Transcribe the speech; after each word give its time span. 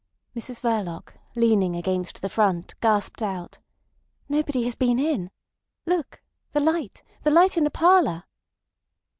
Mrs 0.35 0.61
Verloc, 0.61 1.13
leaning 1.35 1.75
against 1.75 2.23
the 2.23 2.29
front, 2.29 2.73
gasped 2.81 3.21
out: 3.21 3.59
"Nobody 4.27 4.63
has 4.63 4.73
been 4.73 4.97
in. 4.97 5.29
Look! 5.85 6.23
The 6.53 6.59
light—the 6.59 7.29
light 7.29 7.55
in 7.55 7.65
the 7.65 7.69
parlour." 7.69 8.23